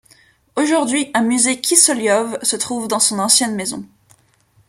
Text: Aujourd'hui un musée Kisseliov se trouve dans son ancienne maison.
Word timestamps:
Aujourd'hui 0.55 1.11
un 1.13 1.21
musée 1.21 1.61
Kisseliov 1.61 2.39
se 2.41 2.55
trouve 2.55 2.87
dans 2.87 2.99
son 2.99 3.19
ancienne 3.19 3.53
maison. 3.53 3.85